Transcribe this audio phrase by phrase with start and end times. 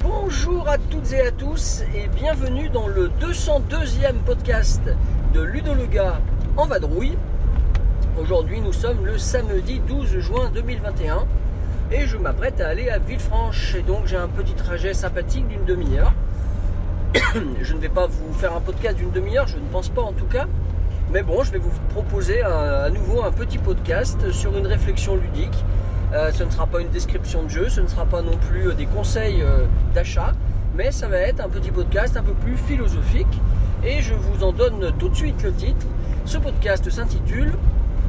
[0.00, 4.82] Bonjour à toutes et à tous et bienvenue dans le 202e podcast
[5.32, 6.20] de Ludo le gars
[6.56, 7.16] en vadrouille.
[8.28, 11.24] Aujourd'hui nous sommes le samedi 12 juin 2021
[11.90, 15.64] et je m'apprête à aller à Villefranche et donc j'ai un petit trajet sympathique d'une
[15.64, 16.12] demi-heure.
[17.62, 20.12] je ne vais pas vous faire un podcast d'une demi-heure, je ne pense pas en
[20.12, 20.44] tout cas.
[21.10, 25.64] Mais bon, je vais vous proposer à nouveau un petit podcast sur une réflexion ludique.
[26.12, 28.68] Euh, ce ne sera pas une description de jeu, ce ne sera pas non plus
[28.68, 29.64] euh, des conseils euh,
[29.94, 30.32] d'achat,
[30.76, 33.40] mais ça va être un petit podcast un peu plus philosophique.
[33.82, 35.86] Et je vous en donne tout de suite le titre.
[36.26, 37.54] Ce podcast s'intitule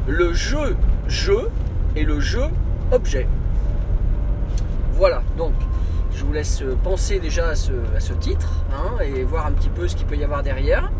[0.09, 0.75] Le jeu
[1.07, 1.49] jeu
[1.95, 2.45] et le jeu
[2.91, 3.27] objet.
[4.93, 5.53] Voilà, donc
[6.15, 7.71] je vous laisse penser déjà à ce,
[8.19, 10.91] titre hein, et voir un petit peu ce qu'il peut y avoir derrière.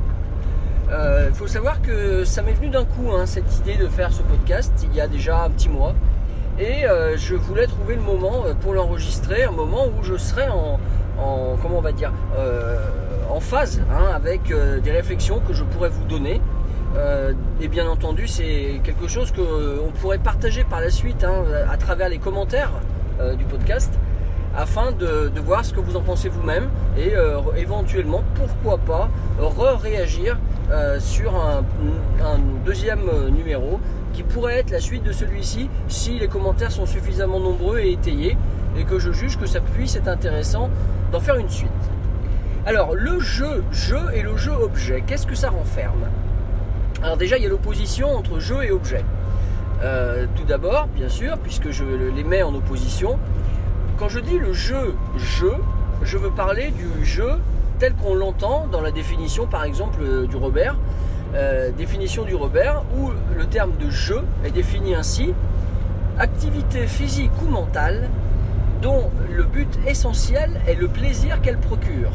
[0.91, 4.21] Il faut savoir que ça m'est venu d'un coup, hein, cette idée de faire ce
[4.23, 5.93] podcast, il y a déjà un petit mois.
[6.59, 10.49] Et euh, je voulais trouver le moment euh, pour l'enregistrer, un moment où je serais
[10.49, 10.77] en,
[11.17, 12.77] en- comment va dire, euh,
[13.30, 16.41] en phase hein, avec euh, des réflexions que je pourrais vous donner.
[16.97, 21.77] Euh, et bien entendu, c'est quelque chose qu'on pourrait partager par la suite hein, à
[21.77, 22.71] travers les commentaires
[23.19, 23.93] euh, du podcast
[24.55, 29.09] afin de, voir ce que vous en pensez vous-même et euh, éventuellement, pourquoi pas,
[29.39, 30.37] re-réagir
[30.71, 31.63] euh, sur un,
[32.65, 33.79] deuxième euh, numéro
[34.13, 38.37] qui pourrait être la suite de celui-ci si les commentaires sont suffisamment nombreux et étayés
[38.77, 40.69] et que je juge que ça puisse être intéressant
[41.11, 41.69] d'en faire une suite.
[42.65, 46.09] Alors, le jeu jeu et le jeu objet, qu'est-ce que ça renferme?
[47.02, 49.05] Alors déjà, il y a l'opposition entre jeu et objet.
[49.81, 53.17] Euh, tout d'abord, bien sûr, puisque je les mets en opposition,
[53.97, 55.53] quand je dis le jeu jeu,
[56.03, 57.32] je veux parler du jeu
[57.80, 60.76] tel qu'on l'entend dans la définition, par exemple, euh, du Robert.
[61.36, 65.33] Euh, définition du Robert, où le terme de jeu est défini ainsi
[66.17, 68.09] activité physique ou mentale
[68.82, 72.11] dont le but essentiel est le plaisir qu'elle procure.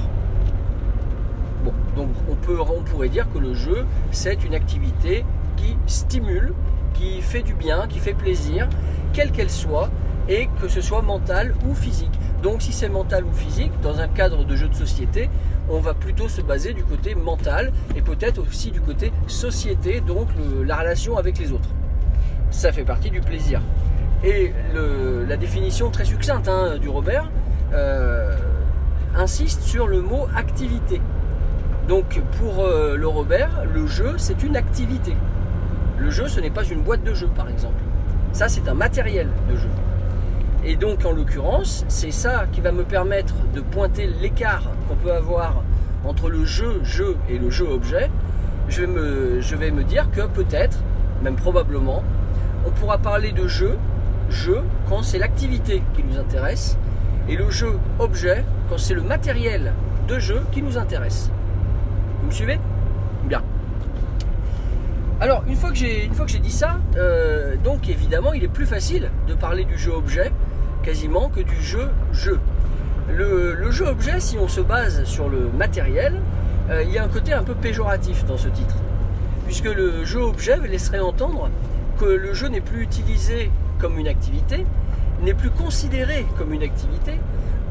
[1.97, 5.25] Donc on, pourrait dire que le jeu, c'est une activité
[5.56, 6.54] qui stimule,
[6.94, 8.69] qui fait du bien, qui fait plaisir,
[9.12, 9.91] quelle qu'elle soit,
[10.28, 12.12] et que ce soit mental ou physique.
[12.42, 15.30] Donc si c'est mental ou physique, dans un cadre de jeu de société,
[15.69, 20.28] on va plutôt se baser du côté mental et peut-être aussi du côté société, donc
[20.64, 21.70] la relation avec les autres.
[22.50, 23.60] Ça fait partie du plaisir.
[24.22, 24.52] Et
[25.26, 27.31] la définition très succincte hein, du Robert
[27.72, 28.34] euh,
[29.14, 31.00] insiste sur le mot activité.
[31.89, 35.15] Donc pour euh, le Robert, le jeu c'est une activité.
[35.99, 37.83] Le jeu ce n'est pas une boîte de jeu par exemple.
[38.33, 39.69] Ça c'est un matériel de jeu.
[40.65, 45.12] Et donc en l'occurrence, c'est ça qui va me permettre de pointer l'écart qu'on peut
[45.12, 45.62] avoir
[46.06, 48.11] entre le jeu jeu et le jeu objet.
[48.71, 50.78] Je vais me, je vais me dire que peut-être,
[51.23, 52.03] même probablement,
[52.67, 53.77] on pourra parler de jeu
[54.31, 56.78] jeu quand c'est l'activité qui nous intéresse
[57.28, 59.75] et le jeu objet quand c'est le matériel
[60.09, 61.31] de jeu qui nous intéresse.
[62.25, 62.59] Vous me suivez?
[63.25, 63.43] Bien.
[65.21, 68.43] Alors, une fois que j'ai, une fois que j'ai dit ça, euh, donc évidemment, il
[68.43, 70.33] est plus facile de parler du jeu objet
[70.83, 72.41] quasiment que du jeu jeu.
[73.15, 76.19] Le, jeu objet, si on se base sur le matériel,
[76.71, 78.77] euh, il y a un côté un peu péjoratif dans ce titre,
[79.45, 81.51] puisque le jeu objet laisserait entendre
[81.99, 84.65] que le jeu n'est plus utilisé comme une activité,
[85.21, 87.21] n'est plus considéré comme une activité.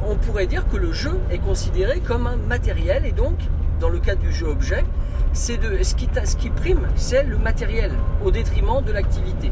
[0.07, 3.39] On pourrait dire que le jeu est considéré comme un matériel et donc,
[3.83, 4.85] dans le cadre du jeu objet,
[5.33, 7.91] c'est de ce qui, ce qui prime, c'est le matériel
[8.23, 9.51] au détriment de l'activité.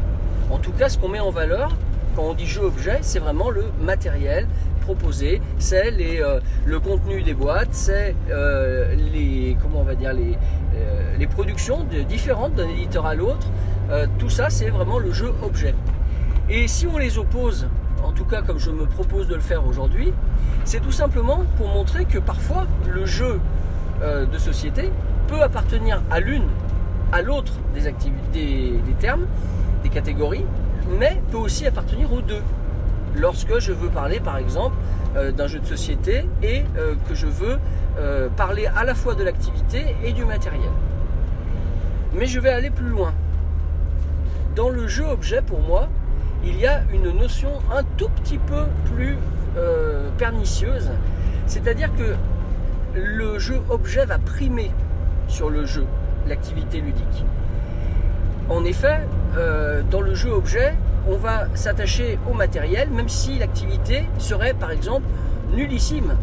[0.50, 1.76] En tout cas, ce qu'on met en valeur
[2.16, 4.46] quand on dit jeu objet, c'est vraiment le matériel
[4.80, 10.32] proposé, c'est euh, le contenu des boîtes, c'est euh, les comment on va dire les,
[10.76, 13.46] euh, les productions de- différentes d'un éditeur à l'autre.
[14.18, 15.74] Tout ça, c'est vraiment le jeu objet.
[16.48, 17.66] Et si on les oppose,
[18.02, 20.14] en tout cas comme je me propose de le faire aujourd'hui,
[20.64, 23.38] c'est tout simplement pour montrer que parfois le jeu
[24.02, 24.90] euh, de société
[25.28, 26.46] peut appartenir à l'une,
[27.12, 29.26] à l'autre des, activi- des, termes,
[29.82, 30.44] des catégories,
[30.98, 32.42] mais peut aussi appartenir aux deux.
[33.16, 34.76] Lorsque je veux parler par exemple
[35.16, 37.58] euh, d'un jeu de société et euh, que je veux
[38.38, 40.70] parler à la fois de l'activité et du matériel.
[42.14, 43.12] Mais je vais aller plus loin.
[44.56, 45.88] Dans le jeu objet, pour moi,
[46.42, 48.64] il y a une notion un tout petit peu
[48.94, 49.18] plus
[50.16, 50.90] pernicieuse.
[51.46, 52.14] C'est-à-dire que
[52.94, 54.70] le jeu objet va primer
[55.28, 55.86] sur le jeu,
[56.26, 57.24] l'activité ludique.
[58.48, 59.00] en effet,
[59.36, 60.74] euh, dans le jeu objet,
[61.08, 65.06] on va s'attacher au matériel, même si l'activité serait par exemple
[65.54, 66.16] nullissime.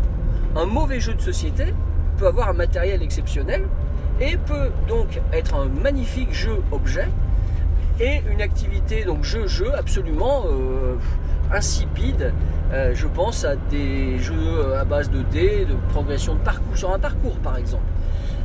[0.55, 1.73] Un mauvais jeu de société
[2.17, 3.63] peut avoir un matériel exceptionnel
[4.21, 7.07] et peut donc être un magnifique jeu objet
[7.99, 10.95] et une activité donc jeu-jeu absolument euh,
[11.51, 12.33] insipide.
[12.71, 16.93] Euh, je pense à des jeux à base de dés, de progression de parcours sur
[16.93, 17.83] un parcours par exemple,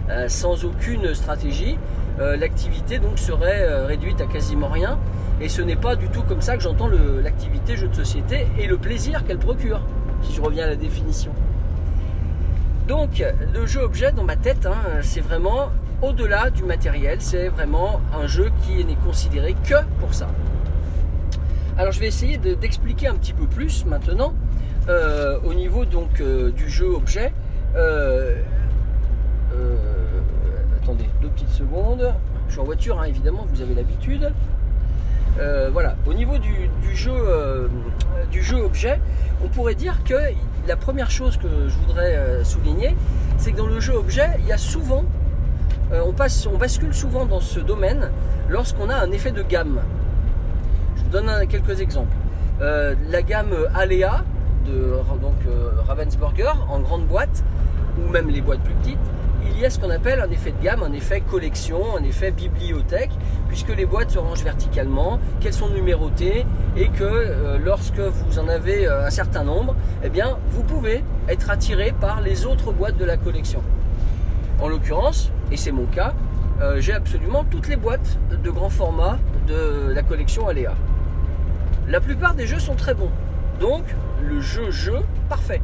[0.09, 1.79] euh, sans aucune stratégie.
[2.19, 4.99] l'activité donc serait réduite à quasiment rien
[5.41, 6.89] et ce n'est pas du tout comme ça que j'entends
[7.23, 9.81] l'activité jeu de société et le plaisir qu'elle procure,
[10.23, 11.33] si je reviens à la définition.
[12.87, 15.71] Donc le jeu objet dans ma tête, hein, c'est vraiment
[16.03, 20.29] au-delà du matériel, c'est vraiment un jeu qui n'est considéré que pour ça.
[21.77, 24.33] Alors je vais essayer d'expliquer un petit peu plus maintenant
[24.89, 27.33] euh, au niveau donc euh, du jeu objet.
[27.75, 28.37] Euh,
[30.81, 32.15] attendez deux petites secondes.
[32.47, 34.33] Je suis en voiture hein, évidemment, vous avez l'habitude.
[35.73, 37.69] voilà, au niveau du, jeu,
[38.31, 39.01] du jeu objet,
[39.45, 40.15] on pourrait dire que
[40.69, 42.95] la première chose que je voudrais souligner,
[43.37, 45.05] c'est que dans le jeu objet, il y a souvent
[45.93, 48.11] on, passe, on bascule souvent dans ce domaine
[48.49, 49.81] lorsqu'on a un effet de gamme.
[51.15, 52.17] Donne quelques exemples.
[52.61, 54.25] Euh, la gamme Alea
[54.67, 57.45] de euh, Ravensburger en grande boîte,
[57.97, 58.99] ou même les boîtes plus petites,
[59.45, 62.33] il y a ce qu'on appelle un effet de gamme, un effet collection, un effet
[62.33, 63.13] bibliothèque,
[63.47, 66.45] puisque les boîtes se rangent verticalement, qu'elles sont numérotées
[66.77, 71.95] et que lorsque vous en avez un certain nombre, eh bien, vous pouvez être attiré
[72.01, 73.63] par les autres boîtes de la collection.
[74.61, 76.13] En l'occurrence, et c'est mon cas,
[76.61, 80.75] euh, j'ai absolument toutes les boîtes de grand format de la collection Aléa.
[81.89, 83.11] La plupart des jeux sont très bons,
[83.61, 83.83] donc
[84.23, 85.61] le jeu-jeu, parfait.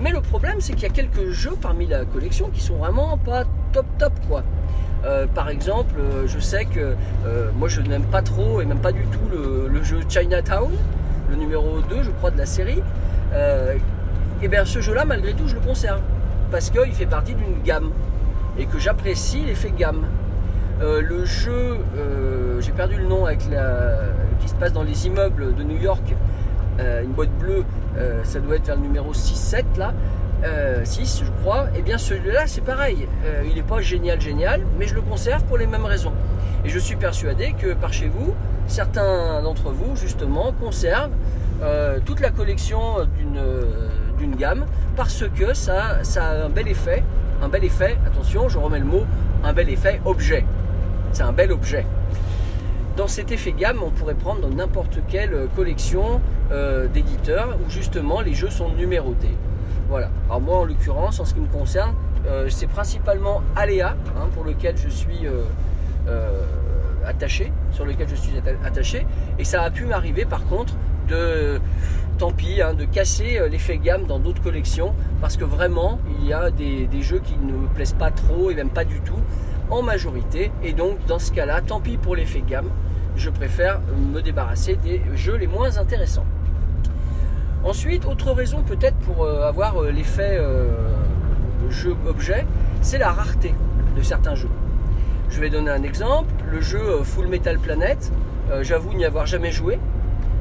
[0.00, 3.16] Mais le problème, c'est qu'il y a quelques jeux parmi la collection qui sont vraiment
[3.16, 4.42] pas top top quoi.
[5.04, 6.94] Euh, par exemple, euh, je sais que
[7.56, 10.70] moi je n'aime pas trop et même pas du tout le, le, jeu Chinatown,
[11.30, 12.82] le numéro 2 je crois de la série.
[14.42, 16.00] et bien ce jeu-là, malgré tout, je le conserve
[16.50, 17.90] parce qu'il fait partie d'une gamme
[18.58, 20.06] et que j'apprécie l'effet gamme.
[20.82, 23.96] Euh, le jeu, euh, j'ai perdu le nom avec la,
[24.40, 26.02] qui se passe dans les immeubles de New York,
[26.78, 27.64] euh, une boîte bleue,
[28.24, 29.94] ça doit être vers le numéro 6-7 là,
[30.84, 33.08] 6 je crois, et eh bien celui-là c'est pareil,
[33.48, 36.12] il n'est pas génial génial, mais je le conserve pour les mêmes raisons.
[36.66, 38.34] Et je suis persuadé que par chez vous,
[38.66, 41.12] certains d'entre vous justement conservent
[42.04, 42.80] toute la collection
[44.18, 47.02] d'une gamme parce que ça, ça a un bel effet
[47.42, 49.04] un bel effet, attention, je remets le mot,
[49.44, 50.44] un bel effet objet.
[51.12, 51.86] C'est un bel objet.
[52.96, 56.20] Dans cet effet gamme, on pourrait prendre dans n'importe quelle collection
[56.50, 59.36] euh, d'éditeurs où justement les jeux sont numérotés.
[59.88, 60.10] Voilà.
[60.28, 61.94] Alors moi en l'occurrence, en ce qui me concerne,
[62.26, 66.40] euh, c'est principalement Aléa hein, pour lequel je suis euh,
[67.06, 68.32] attaché, sur lequel je suis
[68.64, 69.06] attaché.
[69.38, 70.74] Et ça a pu m'arriver par contre
[71.08, 71.60] de
[72.16, 76.26] tant pis, hein, de casser euh, l'effet gamme dans d'autres collections, parce que vraiment, il
[76.26, 79.20] y a des, jeux qui ne me plaisent pas trop et même pas du tout,
[79.70, 80.50] en majorité.
[80.62, 82.70] Et donc, dans ce cas-là, tant pis pour l'effet gamme,
[83.16, 83.80] je préfère
[84.12, 86.26] me débarrasser des jeux les moins intéressants.
[87.64, 90.40] Ensuite, autre raison peut-être pour euh, avoir euh, l'effet
[91.70, 92.46] jeu-objet,
[92.80, 93.54] c'est la rareté
[93.96, 94.50] de certains jeux.
[95.30, 98.12] Je vais donner un exemple, le jeu Full Metal Planet,
[98.62, 99.80] j'avoue n'y avoir jamais joué,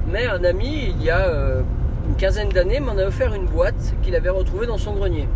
[0.08, 1.62] mais un ami, il y a euh,
[2.08, 5.28] une quinzaine d'années, m'en a offert une boîte qu'il avait retrouvée dans son grenier.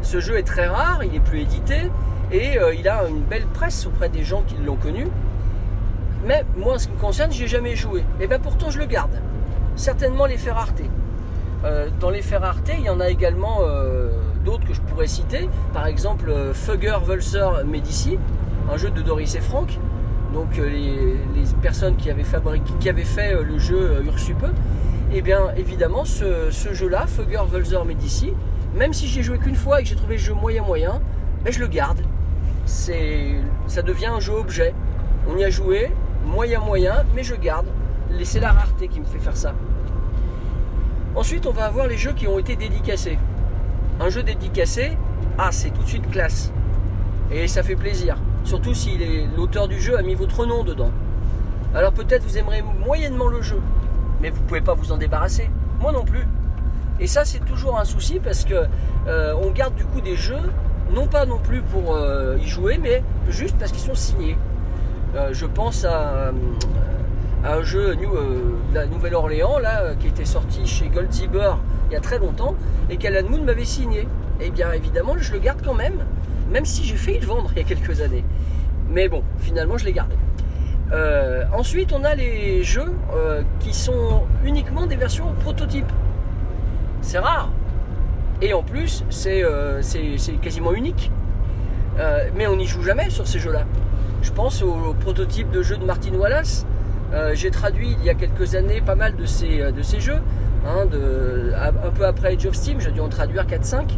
[0.00, 1.90] Ce jeu est très rare, il n'est plus édité,
[2.32, 5.06] et euh, il a une belle presse auprès des gens qui l'ont connu.
[6.26, 8.04] Mais moi, en ce qui me concerne, j'ai jamais joué.
[8.20, 9.20] Et bien pourtant, je le garde.
[9.76, 10.84] Certainement l'effet rareté.
[11.64, 13.60] Euh, dans l'effet rareté, il y en a également
[14.44, 15.48] d'autres que je pourrais citer.
[15.72, 18.18] Par exemple, Fugger Vulser Medici,
[18.72, 19.78] un jeu de Doris et Franck,
[20.32, 24.44] donc euh, les, personnes qui avaient, fabriqué, qui avaient fait euh, le jeu euh, Ursupe,
[25.10, 28.34] et eh bien évidemment ce, jeu-là, Fugger Vulzer Medici,
[28.74, 31.00] même si j'ai joué qu'une fois et que j'ai trouvé le jeu moyen moyen,
[31.44, 32.02] ben je le garde.
[32.66, 34.74] Ça devient un jeu objet.
[35.26, 35.90] On y a joué,
[36.28, 37.66] moyen moyen, mais je garde.
[38.24, 39.54] C'est la rareté qui me fait faire ça.
[41.14, 43.18] Ensuite, on va avoir les jeux qui ont été dédicacés.
[44.00, 44.96] Un jeu dédicacé,
[45.38, 46.52] ah, c'est tout de suite classe.
[47.30, 48.16] Et ça fait plaisir.
[48.44, 48.98] Surtout si
[49.36, 50.92] l'auteur du jeu a mis votre nom dedans.
[51.74, 53.60] Alors peut-être vous aimerez moyennement le jeu,
[54.20, 55.50] mais vous ne pouvez pas vous en débarrasser.
[55.80, 56.26] Moi non plus.
[56.98, 58.66] Et ça c'est toujours un souci parce que
[59.06, 60.50] euh, on garde du coup des jeux,
[60.94, 64.38] non pas non plus pour euh, y jouer, mais juste parce qu'ils sont signés.
[65.18, 66.32] Euh, je pense à,
[67.44, 68.10] un jeu New,
[68.72, 69.58] la Nouvelle-Orléans
[70.00, 72.54] qui était sorti chez Gold il y a très longtemps
[72.90, 74.00] et qu'Alan Moon m'avait signé.
[74.40, 76.04] Et eh bien évidemment je le garde quand même
[76.50, 78.24] même si j'ai failli le vendre il y a quelques années.
[78.90, 80.16] Mais bon, finalement, je l'ai gardé.
[80.92, 85.92] Euh, ensuite, on a les jeux euh, qui sont uniquement des versions prototypes.
[87.02, 87.50] C'est rare.
[88.40, 89.82] Et en plus, c'est euh,
[90.40, 91.10] quasiment unique.
[91.98, 93.64] Euh, mais on n'y joue jamais sur ces jeux-là.
[94.22, 96.66] Je pense au, prototype de jeu de Martin Wallace.
[97.14, 100.00] Euh, J'ai traduit il y a quelques années pas mal de ces, euh, de ces
[100.00, 100.20] jeux.
[100.66, 100.86] hein,
[101.86, 103.96] un peu après Age of Steam, j'ai dû en traduire 4-5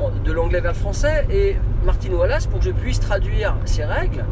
[0.00, 1.26] en- de l'anglais vers le français.
[1.30, 4.24] Et Martin Wallace, pour que je puisse traduire ses règles,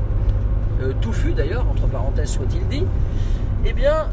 [0.82, 2.85] euh, touffu d'ailleurs, entre parenthèses soit-il dit,
[3.66, 4.06] eh bien,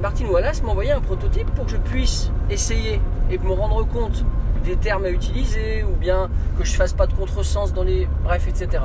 [0.00, 4.24] Martin Wallace m'a envoyé un prototype pour que je puisse essayer et me rendre compte
[4.64, 6.28] des termes à utiliser, ou bien
[6.58, 8.08] que je fasse pas de contresens dans les...
[8.24, 8.84] Bref, etc.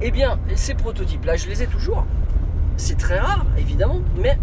[0.00, 2.04] Eh bien, ces prototypes-là, je les ai toujours.
[2.76, 4.38] C'est très rare, évidemment, mais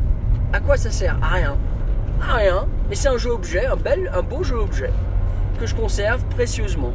[0.54, 1.18] à quoi ça sert?
[1.22, 1.58] À rien.
[2.22, 2.68] À rien.
[2.90, 4.92] Mais c'est un jeu objet, un bel, un beau jeu objet,
[5.60, 6.94] que je conserve précieusement.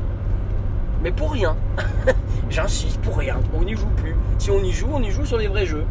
[1.03, 1.57] Mais pour rien.
[2.51, 3.37] J'insiste, pour rien.
[3.55, 4.17] On n'y joue plus.
[4.39, 5.85] Si on y joue, on y joue sur les vrais jeux.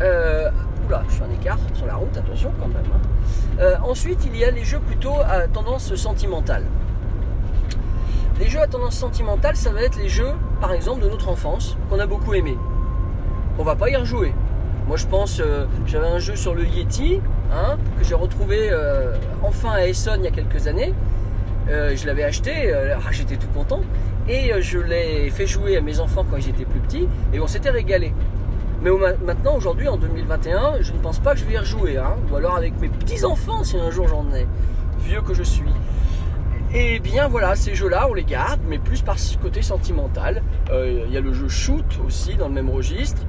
[0.00, 0.50] Euh,
[0.86, 2.76] oula, je fais un écart sur la route, attention quand même.
[2.94, 3.58] hein.
[3.60, 6.62] Euh, ensuite, il y a les jeux plutôt à tendance sentimentale.
[8.38, 11.76] Les jeux à tendance sentimentale, ça va être les jeux, par exemple, de notre enfance,
[11.88, 12.56] qu'on a beaucoup aimé.
[13.58, 14.32] On va pas y rejouer.
[14.86, 17.20] Moi, je pense, euh, j'avais un jeu sur le Yeti,
[17.52, 20.94] hein, que j'ai retrouvé euh, enfin à Essonne il y a quelques années.
[21.68, 23.82] Euh, je l'avais acheté, ah, j'étais tout content,
[24.26, 27.46] et je l'ai fait jouer à mes enfants quand ils étaient plus petits, et on
[27.46, 28.14] s'était régalé.
[28.82, 28.90] Mais
[29.24, 32.36] maintenant, aujourd'hui, en 2021, je ne pense pas que je vais y rejouer, hein, ou
[32.36, 34.46] alors avec mes petits-enfants si un jour j'en ai,
[35.00, 35.68] vieux que je suis.
[36.74, 40.42] Et bien voilà, ces jeux-là, on les garde, mais plus par ce côté sentimental.
[40.70, 43.22] Euh, Il y a le jeu Shoot aussi dans le même registre.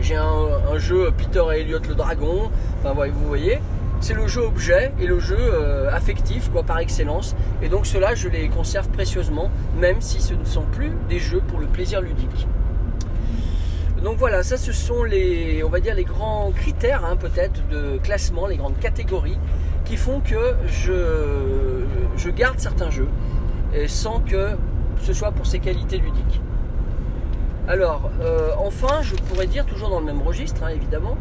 [0.00, 2.50] J'ai un, jeu Peter et Elliot le dragon.
[2.84, 3.58] Enfin, vous voyez,
[4.00, 7.34] c'est le jeu objet et le jeu euh, affectif, quoi, par excellence.
[7.62, 11.40] Et donc ceux-là, je les conserve précieusement, même si ce ne sont plus des jeux
[11.48, 12.46] pour le plaisir ludique.
[14.02, 17.98] Donc voilà, ça ce sont les, on va dire les grands critères hein, peut-être de
[17.98, 19.38] classement, les grandes catégories
[19.84, 21.82] qui font que je,
[22.16, 23.08] je garde certains jeux
[23.86, 24.50] sans que
[25.00, 26.40] ce soit pour ses qualités ludiques.
[27.68, 31.16] Alors, euh, enfin, je pourrais dire toujours dans le même registre, hein, évidemment.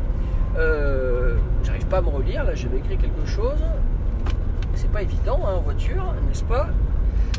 [0.58, 3.64] euh, J'arrive pas à me relire, là j'avais écrit quelque chose.
[4.76, 6.70] C'est pas évident hein, en voiture, n'est-ce pas?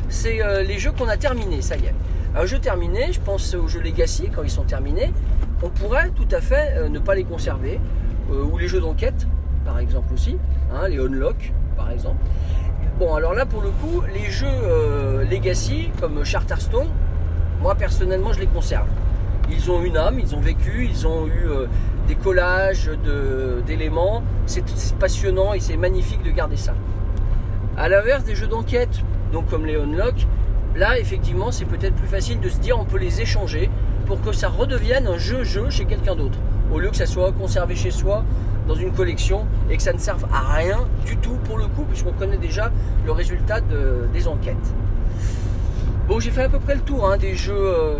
[0.09, 1.95] C'est euh, les jeux qu'on a terminés, ça y est.
[2.37, 5.13] Un jeu terminé, je pense aux jeux Legacy, quand ils sont terminés,
[5.63, 7.79] on pourrait tout à fait ne pas les conserver.
[8.31, 9.27] ou les jeux d'enquête,
[9.65, 10.37] par exemple aussi,
[10.73, 12.23] hein, les Unlock, par exemple.
[12.99, 16.89] Bon, alors là, pour le coup, les jeux euh, Legacy, comme Charterstone,
[17.61, 18.87] moi personnellement, je les conserve.
[19.51, 21.67] Ils ont une âme, ils ont vécu, ils ont eu euh,
[22.07, 22.91] des collages
[23.67, 24.23] d'éléments.
[24.47, 26.75] C'est c'est passionnant et c'est magnifique de garder ça.
[27.77, 29.01] À l'inverse des jeux d'enquête,
[29.33, 30.27] donc comme les Unlock,
[30.77, 33.71] là effectivement c'est peut-être plus facile de se dire on peut les échanger
[34.07, 36.39] pour que ça redevienne un jeu-jeu chez quelqu'un d'autre.
[36.73, 38.25] Au lieu que ça soit conservé chez soi
[38.67, 41.83] dans une collection et que ça ne serve à rien du tout pour le coup
[41.85, 42.71] puisqu'on connaît déjà
[43.05, 44.73] le résultat de- des enquêtes.
[46.09, 47.55] Bon j'ai fait à peu près le tour hein, des jeux.
[47.57, 47.95] euh,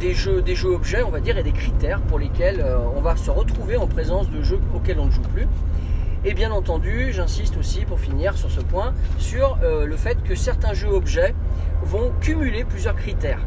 [0.00, 3.00] des jeux, des jeux objets, on va dire, et des critères pour lesquels euh, on
[3.00, 5.46] va se retrouver en présence de jeux auxquels on ne joue plus.
[6.24, 10.34] Et bien entendu, j'insiste aussi pour finir sur ce point, sur euh, le fait que
[10.34, 11.36] certains jeux objets
[11.84, 13.38] vont cumuler plusieurs critères.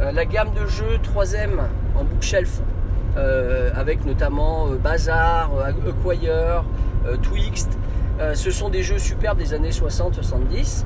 [0.00, 1.50] La gamme de jeux 3M
[1.96, 2.60] en bookshelf,
[3.74, 6.64] avec notamment euh, Bazar, euh, Acquire,
[7.06, 7.78] euh, Twixt,
[8.20, 10.84] euh, ce sont des jeux superbes des années 60-70,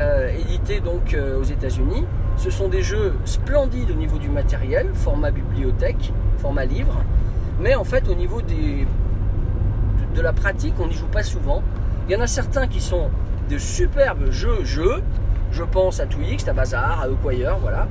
[0.00, 2.04] euh, édités donc euh, aux États-Unis.
[2.36, 7.04] Ce sont des jeux splendides au niveau du matériel, format bibliothèque, format livre,
[7.60, 11.62] mais en fait au niveau de la pratique, on n'y joue pas souvent.
[12.08, 13.08] Il y en a certains qui sont
[13.48, 15.02] de superbes jeux, jeux.
[15.52, 17.86] Je pense à Twix, à Bazar, à Acquire, voilà.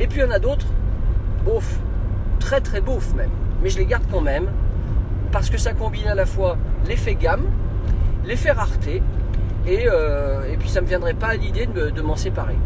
[0.00, 0.66] Et puis il y en a d'autres,
[1.44, 1.78] beauf,
[2.38, 3.30] très très beauf même.
[3.62, 4.46] Mais je les garde quand même
[5.32, 7.44] parce que ça combine à la fois l'effet gamme,
[8.24, 9.02] l'effet rareté,
[9.66, 12.56] et, euh, puis ça ne me viendrait pas à l'idée de, me- de m'en séparer.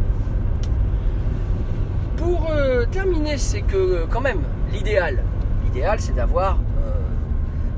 [2.17, 4.41] Pour euh, terminer, c'est que quand même,
[4.73, 5.23] l'idéal,
[5.65, 6.91] l'idéal c'est d'avoir euh,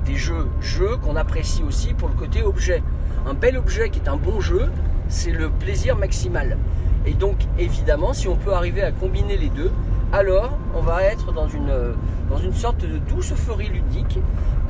[0.04, 2.82] des jeux, jeux qu'on apprécie aussi pour le côté objet.
[3.26, 4.66] Un bel objet qui est un bon jeu,
[5.08, 6.58] c'est le plaisir maximal.
[7.06, 9.70] Et donc évidemment, si on peut arriver à combiner les deux,
[10.14, 11.92] alors on va être dans une, euh,
[12.30, 14.20] dans une sorte de douce euphorie ludique.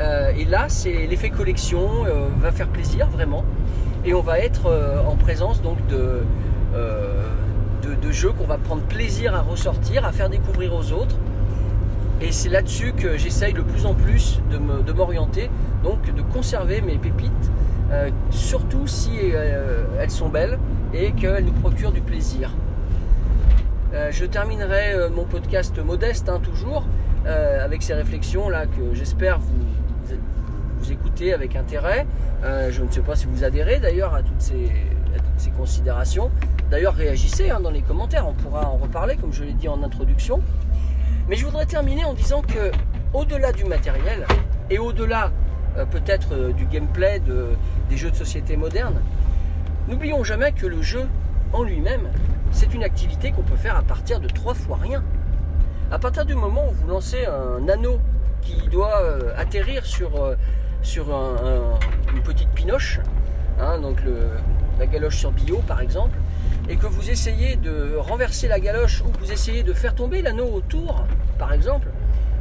[0.00, 3.44] Euh, et là, c'est l'effet collection euh, va faire plaisir vraiment.
[4.06, 4.70] Et on va être
[5.06, 6.22] en présence donc de,
[8.10, 11.16] jeux qu'on va prendre plaisir à ressortir, à faire découvrir aux autres.
[12.20, 15.50] Et c'est là-dessus que j'essaye de plus en plus de m'orienter,
[15.82, 17.50] donc de conserver mes pépites,
[18.30, 19.18] surtout si
[19.98, 20.58] elles sont belles
[20.92, 22.50] et qu'elles nous procurent du plaisir.
[23.94, 26.84] Euh, je terminerai euh, mon podcast modeste, hein, toujours,
[27.26, 30.16] euh, avec ces réflexions là que j'espère vous,
[30.78, 32.04] vous, écoutez avec intérêt.
[32.42, 34.70] Je ne sais pas si vous adhérez d'ailleurs à toutes ces,
[35.56, 36.30] considérations.
[36.70, 39.82] D'ailleurs, réagissez hein, dans les commentaires, on pourra en reparler, comme je l'ai dit en
[39.82, 40.42] introduction.
[41.28, 42.70] Mais je voudrais terminer en disant que,
[43.14, 44.26] au-delà du matériel
[44.68, 45.30] et au-delà
[45.90, 47.50] peut-être du gameplay de-
[47.88, 49.00] des jeux de société modernes,
[49.88, 51.06] n'oublions jamais que le jeu
[51.52, 52.08] en lui-même,
[52.54, 55.02] c'est une activité qu'on peut faire à partir de trois fois rien.
[55.90, 58.00] À partir du moment où vous lancez un anneau
[58.40, 60.34] qui doit euh, atterrir sur, euh,
[62.14, 63.00] une petite pinoche,
[63.60, 63.98] hein, donc
[64.78, 66.16] la galoche sur bio par exemple,
[66.68, 70.22] et que vous essayez de renverser la galoche ou que vous essayez de faire tomber
[70.22, 71.04] l'anneau autour,
[71.38, 71.88] par exemple,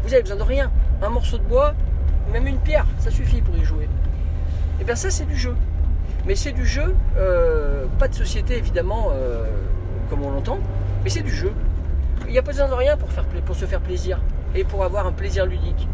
[0.03, 0.72] vous avez besoin de rien.
[1.01, 1.74] Un morceau de bois,
[2.32, 3.89] même une pierre, ça suffit pour y jouer.
[4.79, 5.55] Et bien ça c'est du jeu.
[6.25, 9.12] Mais c'est du jeu, euh, pas de société évidemment
[10.10, 10.60] comme on l'entend,
[11.03, 11.51] mais c'est du jeu.
[12.25, 14.19] Il n'y a pas besoin de rien pour, se faire plaisir
[14.55, 15.88] et pour avoir un plaisir ludique.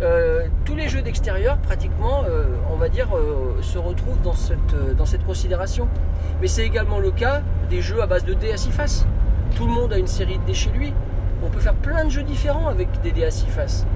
[0.00, 5.26] Euh, tous les jeux d'extérieur, pratiquement, euh, on va dire, euh, se retrouvent dans cette,
[5.26, 5.88] considération.
[6.40, 9.06] Mais c'est également le cas des jeux à base de dés à six faces.
[9.56, 10.94] Tout le monde a une série de dés chez lui.
[11.44, 13.86] On peut faire plein de jeux différents avec des dés à six faces.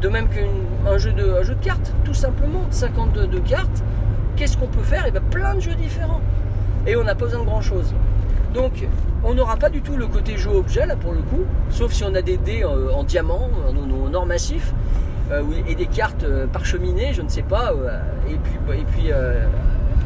[0.00, 2.62] De même qu'un jeu de, jeu de cartes, tout simplement.
[2.70, 3.84] 52 de cartes.
[4.36, 5.06] Qu'est-ce qu'on peut faire?
[5.06, 6.20] Et bien plein de jeux différents.
[6.86, 7.94] Et on n'a pas besoin de grand chose.
[8.54, 8.86] Donc,
[9.24, 12.04] on n'aura pas du tout le côté jeu objet là pour le coup, sauf si
[12.04, 14.72] on a des dés euh, en diamant, en, or massif,
[15.30, 18.00] euh, et des cartes euh, parcheminées, je ne sais pas, euh,
[18.30, 19.12] et puis,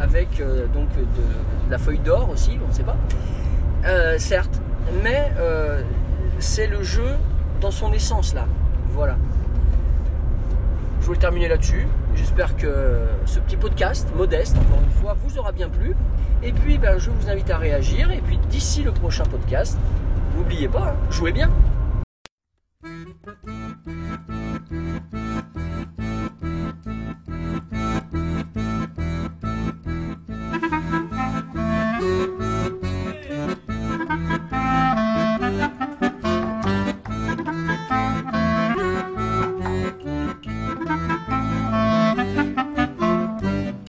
[0.01, 0.43] avec
[0.75, 2.97] donc de, la feuille d'or aussi, on ne sait pas.
[4.19, 4.61] Certes,
[5.03, 5.31] mais
[6.39, 7.11] c'est le jeu
[7.61, 8.47] dans son essence là.
[8.91, 9.17] Voilà.
[11.03, 11.89] Je voulais terminer là-dessus.
[12.15, 15.97] J'espère que ce petit podcast, modeste, encore une fois, vous aura bien plu.
[16.45, 18.13] Et puis, ben, je vous invite à réagir.
[18.13, 19.77] Et puis, d'ici le prochain podcast,
[20.37, 21.51] n'oubliez pas, hein, jouez bien.